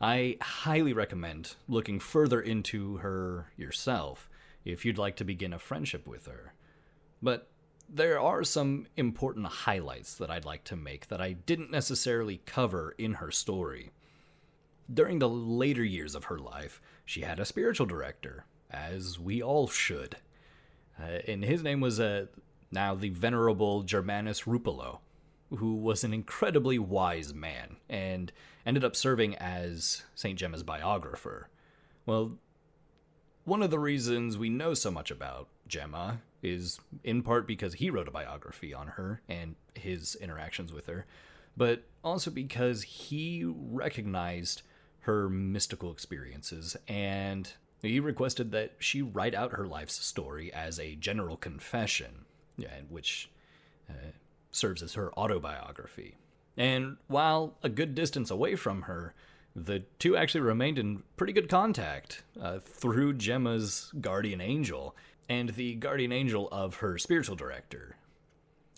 I 0.00 0.36
highly 0.40 0.92
recommend 0.92 1.56
looking 1.66 1.98
further 1.98 2.40
into 2.40 2.98
her 2.98 3.50
yourself 3.56 4.28
if 4.64 4.84
you'd 4.84 4.98
like 4.98 5.16
to 5.16 5.24
begin 5.24 5.52
a 5.52 5.58
friendship 5.58 6.06
with 6.06 6.26
her. 6.26 6.54
But 7.20 7.48
there 7.88 8.18
are 8.18 8.44
some 8.44 8.86
important 8.96 9.46
highlights 9.46 10.14
that 10.14 10.30
I'd 10.30 10.44
like 10.44 10.64
to 10.64 10.76
make 10.76 11.08
that 11.08 11.20
I 11.20 11.32
didn't 11.32 11.70
necessarily 11.70 12.40
cover 12.46 12.94
in 12.98 13.14
her 13.14 13.30
story. 13.30 13.90
During 14.92 15.18
the 15.18 15.28
later 15.28 15.84
years 15.84 16.14
of 16.14 16.24
her 16.24 16.38
life, 16.38 16.80
she 17.04 17.22
had 17.22 17.40
a 17.40 17.44
spiritual 17.44 17.86
director, 17.86 18.44
as 18.70 19.18
we 19.18 19.42
all 19.42 19.68
should. 19.68 20.16
Uh, 21.00 21.20
and 21.26 21.44
his 21.44 21.62
name 21.62 21.80
was 21.80 22.00
uh, 22.00 22.26
now 22.70 22.94
the 22.94 23.08
Venerable 23.08 23.82
Germanus 23.82 24.42
Ruoppolo, 24.42 24.98
who 25.56 25.74
was 25.74 26.04
an 26.04 26.12
incredibly 26.12 26.78
wise 26.78 27.32
man 27.32 27.76
and 27.88 28.32
ended 28.66 28.84
up 28.84 28.96
serving 28.96 29.36
as 29.36 30.02
St. 30.14 30.38
Gemma's 30.38 30.62
biographer. 30.62 31.48
Well, 32.06 32.38
one 33.44 33.62
of 33.62 33.70
the 33.70 33.78
reasons 33.78 34.38
we 34.38 34.48
know 34.48 34.74
so 34.74 34.90
much 34.90 35.10
about 35.10 35.48
Gemma 35.68 36.20
is 36.44 36.78
in 37.02 37.22
part 37.22 37.46
because 37.46 37.74
he 37.74 37.90
wrote 37.90 38.06
a 38.06 38.12
biography 38.12 38.72
on 38.74 38.88
her 38.88 39.22
and 39.28 39.56
his 39.74 40.14
interactions 40.16 40.72
with 40.72 40.86
her, 40.86 41.06
but 41.56 41.84
also 42.04 42.30
because 42.30 42.82
he 42.82 43.44
recognized 43.44 44.62
her 45.00 45.28
mystical 45.28 45.90
experiences 45.90 46.76
and 46.86 47.54
he 47.82 48.00
requested 48.00 48.50
that 48.52 48.72
she 48.78 49.02
write 49.02 49.34
out 49.34 49.52
her 49.52 49.66
life's 49.66 50.02
story 50.04 50.52
as 50.52 50.78
a 50.78 50.94
general 50.94 51.36
confession, 51.36 52.24
which 52.88 53.30
uh, 53.88 54.12
serves 54.50 54.82
as 54.82 54.94
her 54.94 55.12
autobiography. 55.18 56.16
And 56.56 56.96
while 57.08 57.54
a 57.62 57.68
good 57.68 57.94
distance 57.94 58.30
away 58.30 58.54
from 58.54 58.82
her, 58.82 59.14
the 59.56 59.80
two 59.98 60.16
actually 60.16 60.40
remained 60.40 60.78
in 60.78 61.02
pretty 61.16 61.32
good 61.32 61.48
contact 61.48 62.22
uh, 62.40 62.58
through 62.58 63.14
Gemma's 63.14 63.92
guardian 64.00 64.40
angel 64.40 64.96
and 65.28 65.50
the 65.50 65.74
guardian 65.74 66.12
angel 66.12 66.48
of 66.50 66.76
her 66.76 66.98
spiritual 66.98 67.36
director. 67.36 67.96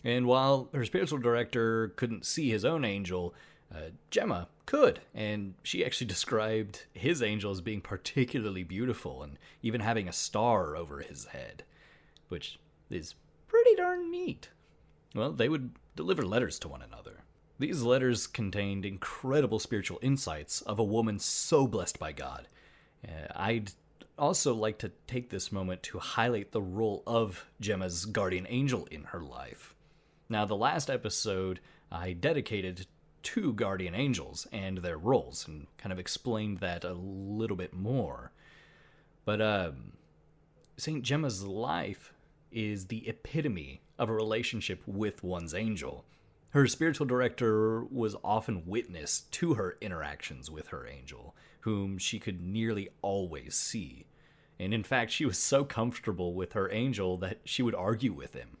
And 0.03 0.25
while 0.25 0.69
her 0.73 0.85
spiritual 0.85 1.17
director 1.17 1.89
couldn't 1.89 2.25
see 2.25 2.49
his 2.49 2.63
own 2.63 2.85
angel, 2.85 3.33
uh, 3.73 3.89
Gemma 4.09 4.47
could, 4.65 5.01
and 5.13 5.55
she 5.63 5.85
actually 5.85 6.07
described 6.15 6.85
his 6.93 7.21
angel 7.21 7.51
as 7.51 7.61
being 7.61 7.81
particularly 7.81 8.63
beautiful 8.63 9.23
and 9.23 9.37
even 9.61 9.81
having 9.81 10.07
a 10.07 10.13
star 10.13 10.75
over 10.75 10.99
his 10.99 11.25
head, 11.25 11.63
which 12.29 12.59
is 12.89 13.15
pretty 13.47 13.75
darn 13.75 14.11
neat. 14.11 14.49
Well, 15.15 15.31
they 15.31 15.49
would 15.49 15.71
deliver 15.95 16.25
letters 16.25 16.59
to 16.59 16.67
one 16.67 16.81
another. 16.81 17.23
These 17.59 17.81
letters 17.81 18.27
contained 18.27 18.85
incredible 18.85 19.57
spiritual 19.57 19.99
insights 20.01 20.61
of 20.61 20.77
a 20.77 20.83
woman 20.83 21.17
so 21.17 21.65
blessed 21.65 21.97
by 21.97 22.11
God. 22.11 22.47
Uh, 23.05 23.27
I'd 23.35 23.71
also 24.17 24.53
like 24.53 24.79
to 24.79 24.91
take 25.07 25.29
this 25.29 25.51
moment 25.51 25.83
to 25.83 25.99
highlight 25.99 26.51
the 26.51 26.61
role 26.61 27.03
of 27.05 27.45
Gemma's 27.59 28.05
guardian 28.05 28.47
angel 28.49 28.87
in 28.91 29.05
her 29.05 29.21
life. 29.21 29.75
Now, 30.29 30.45
the 30.45 30.55
last 30.55 30.89
episode 30.89 31.59
I 31.91 32.13
dedicated 32.13 32.87
to 33.23 33.53
guardian 33.53 33.95
angels 33.95 34.47
and 34.51 34.79
their 34.79 34.97
roles 34.97 35.47
and 35.47 35.67
kind 35.77 35.91
of 35.91 35.99
explained 35.99 36.59
that 36.59 36.83
a 36.83 36.93
little 36.93 37.57
bit 37.57 37.73
more. 37.73 38.31
But 39.25 39.41
um, 39.41 39.93
St. 40.77 41.03
Gemma's 41.03 41.43
life 41.43 42.13
is 42.51 42.85
the 42.85 43.07
epitome 43.07 43.81
of 43.99 44.09
a 44.09 44.13
relationship 44.13 44.81
with 44.85 45.23
one's 45.23 45.53
angel. 45.53 46.05
Her 46.57 46.65
spiritual 46.65 47.05
director 47.05 47.83
was 47.83 48.15
often 48.23 48.65
witness 48.65 49.25
to 49.29 49.53
her 49.53 49.77
interactions 49.79 50.49
with 50.49 50.69
her 50.69 50.87
angel, 50.87 51.35
whom 51.59 51.99
she 51.99 52.17
could 52.17 52.41
nearly 52.41 52.89
always 53.03 53.53
see. 53.53 54.07
And 54.59 54.73
in 54.73 54.83
fact, 54.83 55.11
she 55.11 55.23
was 55.23 55.37
so 55.37 55.63
comfortable 55.63 56.33
with 56.33 56.53
her 56.53 56.71
angel 56.71 57.15
that 57.17 57.41
she 57.45 57.61
would 57.61 57.75
argue 57.75 58.11
with 58.11 58.33
him. 58.33 58.57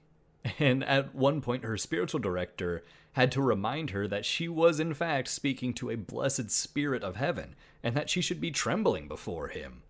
And 0.59 0.83
at 0.83 1.15
one 1.15 1.41
point, 1.41 1.63
her 1.63 1.75
spiritual 1.75 2.19
director 2.19 2.83
had 3.13 3.31
to 3.31 3.41
remind 3.41 3.89
her 3.89 4.07
that 4.07 4.25
she 4.25 4.47
was, 4.47 4.79
in 4.79 4.93
fact, 4.93 5.27
speaking 5.27 5.73
to 5.73 5.89
a 5.89 5.97
blessed 5.97 6.51
spirit 6.51 7.01
of 7.01 7.15
heaven, 7.15 7.55
and 7.81 7.97
that 7.97 8.11
she 8.11 8.21
should 8.21 8.39
be 8.39 8.51
trembling 8.51 9.07
before 9.07 9.47
him. 9.47 9.81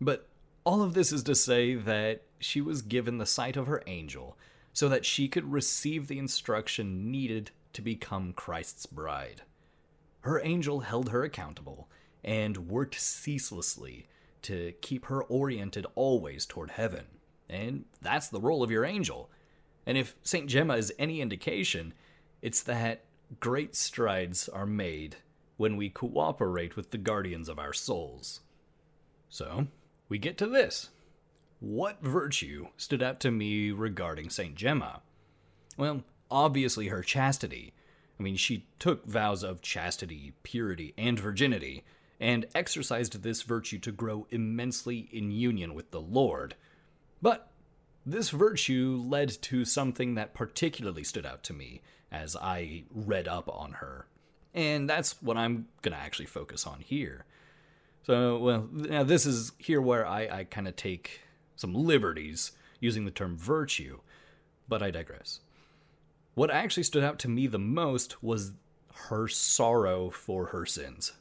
But 0.00 0.26
all 0.64 0.82
of 0.82 0.94
this 0.94 1.12
is 1.12 1.22
to 1.22 1.36
say 1.36 1.76
that 1.76 2.22
she 2.40 2.60
was 2.60 2.82
given 2.82 3.18
the 3.18 3.26
sight 3.26 3.56
of 3.56 3.68
her 3.68 3.84
angel 3.86 4.36
so 4.72 4.88
that 4.88 5.04
she 5.04 5.28
could 5.28 5.52
receive 5.52 6.06
the 6.06 6.18
instruction 6.18 7.10
needed 7.10 7.50
to 7.72 7.82
become 7.82 8.32
Christ's 8.32 8.86
bride. 8.86 9.42
Her 10.20 10.40
angel 10.44 10.80
held 10.80 11.10
her 11.10 11.22
accountable 11.22 11.88
and 12.24 12.68
worked 12.68 13.00
ceaselessly 13.00 14.06
to 14.42 14.72
keep 14.80 15.06
her 15.06 15.22
oriented 15.22 15.86
always 15.94 16.46
toward 16.46 16.70
heaven. 16.72 17.06
And 17.48 17.84
that's 18.02 18.28
the 18.28 18.40
role 18.40 18.62
of 18.62 18.70
your 18.70 18.84
angel. 18.84 19.30
And 19.86 19.96
if 19.96 20.14
St. 20.22 20.46
Gemma 20.48 20.76
is 20.76 20.92
any 20.98 21.20
indication, 21.20 21.94
it's 22.42 22.62
that 22.62 23.04
great 23.40 23.74
strides 23.74 24.48
are 24.48 24.66
made 24.66 25.16
when 25.56 25.76
we 25.76 25.88
cooperate 25.88 26.76
with 26.76 26.90
the 26.90 26.98
guardians 26.98 27.48
of 27.48 27.58
our 27.58 27.72
souls. 27.72 28.40
So, 29.28 29.66
we 30.08 30.18
get 30.18 30.38
to 30.38 30.46
this. 30.46 30.90
What 31.60 32.02
virtue 32.02 32.68
stood 32.76 33.02
out 33.02 33.20
to 33.20 33.30
me 33.30 33.70
regarding 33.70 34.30
St. 34.30 34.54
Gemma? 34.54 35.00
Well, 35.76 36.04
obviously 36.30 36.88
her 36.88 37.02
chastity. 37.02 37.72
I 38.18 38.22
mean, 38.22 38.36
she 38.36 38.66
took 38.78 39.06
vows 39.06 39.42
of 39.42 39.62
chastity, 39.62 40.34
purity, 40.42 40.94
and 40.96 41.18
virginity, 41.18 41.84
and 42.20 42.46
exercised 42.54 43.22
this 43.22 43.42
virtue 43.42 43.78
to 43.80 43.92
grow 43.92 44.26
immensely 44.30 45.08
in 45.12 45.30
union 45.30 45.74
with 45.74 45.90
the 45.90 46.00
Lord. 46.00 46.54
But 47.22 47.50
this 48.04 48.30
virtue 48.30 49.02
led 49.04 49.30
to 49.42 49.64
something 49.64 50.14
that 50.14 50.34
particularly 50.34 51.04
stood 51.04 51.26
out 51.26 51.42
to 51.44 51.52
me 51.52 51.82
as 52.10 52.36
I 52.36 52.84
read 52.92 53.28
up 53.28 53.48
on 53.48 53.72
her. 53.72 54.06
And 54.54 54.88
that's 54.88 55.20
what 55.22 55.36
I'm 55.36 55.68
going 55.82 55.92
to 55.92 56.02
actually 56.02 56.26
focus 56.26 56.66
on 56.66 56.80
here. 56.80 57.24
So, 58.04 58.38
well, 58.38 58.68
now 58.72 59.02
this 59.02 59.26
is 59.26 59.52
here 59.58 59.82
where 59.82 60.06
I, 60.06 60.28
I 60.28 60.44
kind 60.44 60.66
of 60.66 60.74
take 60.74 61.20
some 61.58 61.74
liberties 61.74 62.52
using 62.80 63.04
the 63.04 63.10
term 63.10 63.36
virtue, 63.36 63.98
but 64.68 64.82
I 64.82 64.90
digress. 64.90 65.40
What 66.34 66.50
actually 66.50 66.84
stood 66.84 67.02
out 67.02 67.18
to 67.20 67.28
me 67.28 67.48
the 67.48 67.58
most 67.58 68.22
was 68.22 68.52
her 69.08 69.26
sorrow 69.26 70.08
for 70.08 70.46
her 70.46 70.64
sins. 70.64 71.12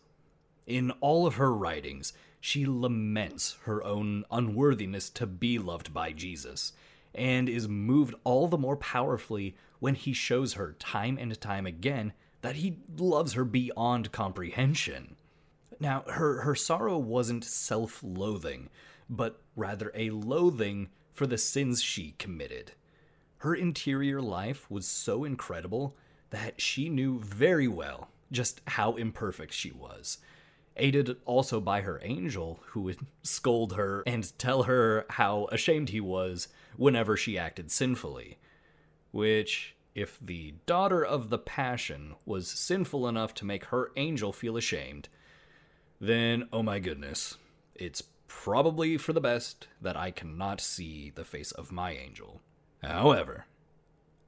In 0.67 0.91
all 1.01 1.25
of 1.25 1.35
her 1.35 1.51
writings, 1.51 2.13
she 2.39 2.65
laments 2.65 3.57
her 3.63 3.83
own 3.83 4.25
unworthiness 4.29 5.09
to 5.11 5.25
be 5.25 5.57
loved 5.57 5.91
by 5.91 6.11
Jesus, 6.11 6.73
and 7.15 7.49
is 7.49 7.67
moved 7.67 8.13
all 8.23 8.47
the 8.47 8.59
more 8.59 8.77
powerfully 8.77 9.55
when 9.79 9.95
he 9.95 10.13
shows 10.13 10.53
her 10.53 10.75
time 10.77 11.17
and 11.17 11.39
time 11.41 11.65
again 11.65 12.13
that 12.41 12.57
he 12.57 12.77
loves 12.95 13.33
her 13.33 13.43
beyond 13.43 14.11
comprehension. 14.11 15.15
Now, 15.79 16.03
her, 16.07 16.41
her 16.41 16.53
sorrow 16.53 16.97
wasn't 16.99 17.43
self 17.43 18.03
loathing, 18.03 18.69
but 19.09 19.41
rather 19.55 19.91
a 19.95 20.09
loathing 20.09 20.89
for 21.13 21.27
the 21.27 21.37
sins 21.37 21.81
she 21.81 22.15
committed. 22.17 22.73
Her 23.37 23.55
interior 23.55 24.21
life 24.21 24.69
was 24.69 24.87
so 24.87 25.23
incredible 25.23 25.95
that 26.29 26.59
she 26.59 26.89
knew 26.89 27.19
very 27.19 27.67
well 27.67 28.09
just 28.31 28.61
how 28.67 28.95
imperfect 28.95 29.53
she 29.53 29.71
was. 29.71 30.17
Aided 30.75 31.17
also 31.25 31.59
by 31.59 31.81
her 31.81 31.99
angel, 32.03 32.59
who 32.67 32.81
would 32.81 32.99
scold 33.23 33.73
her 33.73 34.03
and 34.05 34.37
tell 34.37 34.63
her 34.63 35.05
how 35.11 35.47
ashamed 35.51 35.89
he 35.89 36.01
was 36.01 36.49
whenever 36.75 37.17
she 37.17 37.37
acted 37.37 37.71
sinfully. 37.71 38.37
Which, 39.11 39.75
if 39.95 40.19
the 40.21 40.53
daughter 40.67 41.03
of 41.03 41.29
the 41.29 41.39
Passion 41.39 42.15
was 42.25 42.47
sinful 42.47 43.07
enough 43.07 43.33
to 43.35 43.45
make 43.45 43.65
her 43.65 43.91
angel 43.95 44.31
feel 44.31 44.57
ashamed, 44.57 45.09
then, 45.99 46.47
oh 46.53 46.61
my 46.61 46.77
goodness, 46.77 47.37
it's 47.73 48.03
probably 48.27 48.97
for 48.97 49.13
the 49.13 49.21
best 49.21 49.67
that 49.81 49.97
I 49.97 50.11
cannot 50.11 50.61
see 50.61 51.11
the 51.13 51.25
face 51.25 51.51
of 51.51 51.71
my 51.71 51.91
angel. 51.91 52.41
However, 52.83 53.45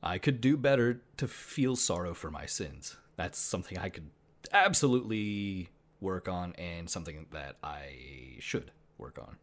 I 0.01 0.17
could 0.17 0.41
do 0.41 0.57
better 0.57 1.01
to 1.17 1.27
feel 1.27 1.75
sorrow 1.75 2.13
for 2.13 2.31
my 2.31 2.45
sins. 2.45 2.97
That's 3.15 3.37
something 3.37 3.77
I 3.77 3.89
could 3.89 4.09
absolutely 4.53 5.69
work 5.99 6.27
on 6.27 6.53
and 6.53 6.89
something 6.89 7.25
that 7.31 7.57
I 7.63 8.37
should 8.39 8.71
work 8.97 9.19
on. 9.19 9.37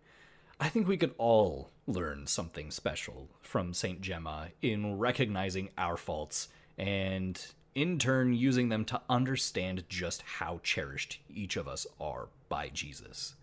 I 0.59 0.71
think 0.71 0.89
we 0.89 0.97
could 0.97 1.15
all 1.19 1.71
learn 1.87 2.27
something 2.27 2.71
special 2.71 3.29
from 3.43 3.75
St. 3.75 4.01
Gemma 4.01 4.49
in 4.63 4.99
recognizing 4.99 5.69
our 5.77 5.99
faults 5.99 6.49
and 6.79 7.39
in 7.75 7.99
turn 7.99 8.33
using 8.33 8.71
them 8.71 8.87
to 8.87 9.03
understand 9.11 9.85
just 9.89 10.23
how 10.23 10.61
cherished 10.63 11.21
each 11.29 11.57
of 11.57 11.69
us 11.69 11.87
are 12.01 12.29
by 12.49 12.71
Jesus. 12.71 13.35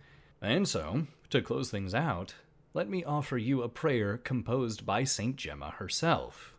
And 0.43 0.67
so, 0.67 1.07
to 1.31 1.41
close 1.41 1.71
things 1.71 1.95
out, 1.95 2.35
let 2.75 2.87
me 2.87 3.03
offer 3.03 3.37
you 3.37 3.63
a 3.63 3.69
prayer 3.69 4.17
composed 4.17 4.85
by 4.85 5.03
St. 5.03 5.35
Gemma 5.35 5.71
herself. 5.71 6.53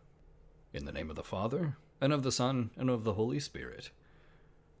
In 0.73 0.83
the 0.83 0.91
name 0.91 1.09
of 1.09 1.15
the 1.15 1.23
Father, 1.23 1.77
and 2.01 2.11
of 2.11 2.23
the 2.23 2.31
Son, 2.33 2.71
and 2.75 2.89
of 2.89 3.05
the 3.05 3.13
Holy 3.13 3.39
Spirit. 3.39 3.91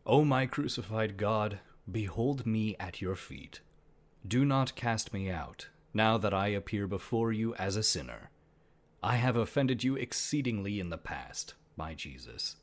O 0.05 0.25
my 0.25 0.45
crucified 0.45 1.15
God, 1.15 1.59
behold 1.89 2.45
me 2.45 2.75
at 2.81 3.01
your 3.01 3.15
feet. 3.15 3.61
Do 4.27 4.43
not 4.43 4.75
cast 4.75 5.13
me 5.13 5.29
out, 5.29 5.69
now 5.93 6.17
that 6.17 6.33
I 6.33 6.47
appear 6.47 6.85
before 6.85 7.31
you 7.31 7.55
as 7.55 7.77
a 7.77 7.83
sinner. 7.83 8.31
I 9.01 9.15
have 9.15 9.37
offended 9.37 9.85
you 9.85 9.95
exceedingly 9.95 10.81
in 10.81 10.89
the 10.89 10.97
past, 10.97 11.53
my 11.77 11.93
Jesus 11.93 12.57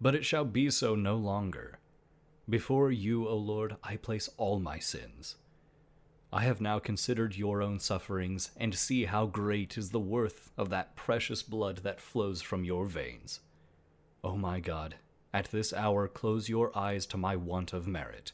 but 0.00 0.14
it 0.14 0.24
shall 0.24 0.44
be 0.44 0.70
so 0.70 0.94
no 0.94 1.16
longer. 1.16 1.78
Before 2.48 2.90
you, 2.90 3.28
O 3.28 3.36
Lord, 3.36 3.76
I 3.84 3.96
place 3.96 4.30
all 4.38 4.58
my 4.58 4.78
sins. 4.78 5.36
I 6.32 6.42
have 6.42 6.60
now 6.60 6.78
considered 6.78 7.36
your 7.36 7.62
own 7.62 7.80
sufferings, 7.80 8.50
and 8.56 8.74
see 8.74 9.04
how 9.04 9.26
great 9.26 9.76
is 9.76 9.90
the 9.90 10.00
worth 10.00 10.50
of 10.56 10.70
that 10.70 10.94
precious 10.96 11.42
blood 11.42 11.78
that 11.78 12.00
flows 12.00 12.40
from 12.40 12.64
your 12.64 12.86
veins. 12.86 13.40
O 14.22 14.36
my 14.36 14.60
God, 14.60 14.96
at 15.32 15.50
this 15.50 15.72
hour 15.72 16.06
close 16.06 16.48
your 16.48 16.76
eyes 16.76 17.06
to 17.06 17.16
my 17.16 17.36
want 17.36 17.72
of 17.72 17.88
merit. 17.88 18.32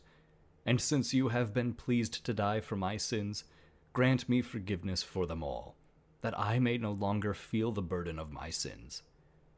And 0.64 0.80
since 0.80 1.14
you 1.14 1.28
have 1.28 1.54
been 1.54 1.72
pleased 1.72 2.24
to 2.24 2.34
die 2.34 2.60
for 2.60 2.76
my 2.76 2.96
sins, 2.96 3.44
grant 3.92 4.28
me 4.28 4.42
forgiveness 4.42 5.02
for 5.02 5.26
them 5.26 5.42
all, 5.42 5.76
that 6.20 6.38
I 6.38 6.58
may 6.58 6.76
no 6.76 6.92
longer 6.92 7.34
feel 7.34 7.72
the 7.72 7.82
burden 7.82 8.18
of 8.18 8.32
my 8.32 8.50
sins 8.50 9.02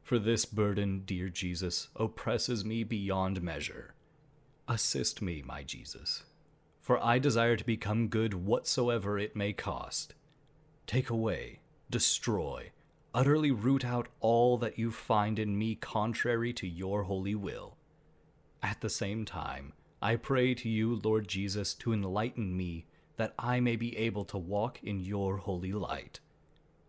for 0.09 0.17
this 0.17 0.43
burden, 0.43 1.03
dear 1.05 1.29
Jesus, 1.29 1.89
oppresses 1.95 2.65
me 2.65 2.83
beyond 2.83 3.43
measure. 3.43 3.93
Assist 4.67 5.21
me, 5.21 5.43
my 5.45 5.61
Jesus, 5.61 6.23
for 6.89 7.05
I 7.05 7.19
desire 7.19 7.55
to 7.55 7.63
become 7.63 8.07
good 8.07 8.33
whatsoever 8.33 9.19
it 9.19 9.35
may 9.35 9.53
cost. 9.53 10.15
Take 10.87 11.11
away, 11.11 11.59
destroy, 11.87 12.71
utterly 13.13 13.51
root 13.51 13.85
out 13.85 14.07
all 14.21 14.57
that 14.57 14.79
you 14.79 14.89
find 14.89 15.37
in 15.37 15.55
me 15.55 15.75
contrary 15.75 16.51
to 16.53 16.67
your 16.67 17.03
holy 17.03 17.35
will. 17.35 17.77
At 18.63 18.81
the 18.81 18.89
same 18.89 19.23
time, 19.23 19.73
I 20.01 20.15
pray 20.15 20.55
to 20.55 20.67
you, 20.67 20.99
Lord 21.03 21.27
Jesus, 21.27 21.75
to 21.75 21.93
enlighten 21.93 22.57
me 22.57 22.87
that 23.17 23.35
I 23.37 23.59
may 23.59 23.75
be 23.75 23.95
able 23.95 24.25
to 24.25 24.39
walk 24.39 24.79
in 24.81 24.99
your 24.99 25.37
holy 25.37 25.73
light. 25.73 26.19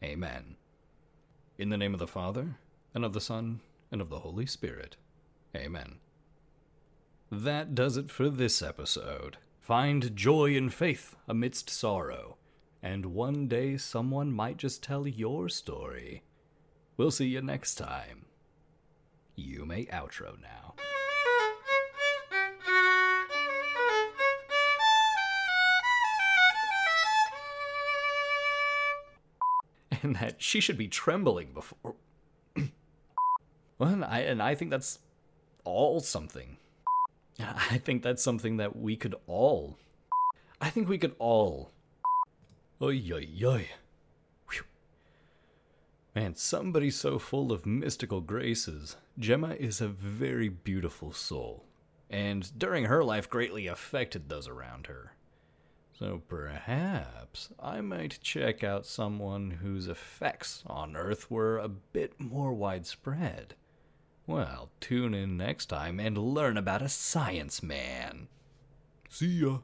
Amen. 0.02 0.56
In 1.58 1.68
the 1.68 1.76
name 1.76 1.92
of 1.92 2.00
the 2.00 2.06
Father, 2.06 2.56
and 2.94 3.04
of 3.04 3.12
the 3.12 3.20
Son, 3.20 3.60
and 3.92 4.00
of 4.00 4.08
the 4.08 4.20
Holy 4.20 4.46
Spirit. 4.46 4.96
Amen. 5.54 5.96
That 7.30 7.74
does 7.74 7.98
it 7.98 8.10
for 8.10 8.30
this 8.30 8.62
episode. 8.62 9.36
Find 9.61 10.16
joy 10.16 10.57
and 10.57 10.73
faith 10.73 11.16
amidst 11.29 11.70
sorrow, 11.70 12.38
and 12.83 13.07
one 13.07 13.46
day 13.46 13.77
someone 13.77 14.33
might 14.33 14.57
just 14.57 14.83
tell 14.83 15.07
your 15.07 15.49
story. 15.49 16.23
We'll 16.96 17.11
see 17.11 17.29
you 17.29 17.42
next 17.42 17.77
time. 17.77 18.25
You 19.37 19.64
may 19.64 19.85
outro 19.87 20.40
now. 20.40 20.75
and 30.03 30.16
that 30.16 30.42
she 30.42 30.61
should 30.61 30.79
be 30.79 30.88
trembling 30.88 31.53
before. 31.53 31.94
Well, 33.79 33.88
and 33.88 34.05
I, 34.05 34.18
and 34.18 34.42
I 34.42 34.55
think 34.55 34.70
that's 34.70 34.99
all 35.64 36.01
something. 36.01 36.59
I 37.42 37.79
think 37.79 38.03
that's 38.03 38.22
something 38.22 38.57
that 38.59 38.76
we 38.76 38.96
could 38.96 39.14
all. 39.26 39.79
I 40.61 40.70
think 40.70 40.88
we 40.88 40.98
could 40.98 41.14
all. 41.18 41.70
Oy, 42.83 43.03
oy, 43.12 43.29
oy. 43.44 43.68
Whew. 44.50 44.64
Man, 46.14 46.35
somebody 46.35 46.90
so 46.90 47.18
full 47.18 47.53
of 47.53 47.66
mystical 47.66 48.20
graces. 48.20 48.96
Gemma 49.18 49.55
is 49.59 49.81
a 49.81 49.88
very 49.88 50.48
beautiful 50.48 51.12
soul, 51.12 51.64
and 52.09 52.59
during 52.59 52.87
her 52.87 53.05
life 53.05 53.29
greatly 53.29 53.66
affected 53.66 54.29
those 54.29 54.48
around 54.48 54.87
her. 54.87 55.12
So 55.98 56.22
perhaps 56.29 57.50
I 57.62 57.83
might 57.83 58.20
check 58.22 58.64
out 58.64 58.87
someone 58.87 59.59
whose 59.62 59.87
effects 59.87 60.62
on 60.66 60.96
Earth 60.96 61.31
were 61.31 61.59
a 61.59 61.68
bit 61.68 62.18
more 62.18 62.55
widespread. 62.55 63.55
Well, 64.31 64.71
tune 64.79 65.12
in 65.12 65.37
next 65.37 65.66
time 65.66 65.99
and 65.99 66.16
learn 66.16 66.57
about 66.57 66.83
a 66.83 66.88
science 66.88 67.64
man. 67.64 68.29
See 69.09 69.40
ya. 69.40 69.59